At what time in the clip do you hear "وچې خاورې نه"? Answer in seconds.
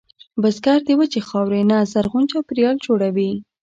0.99-1.77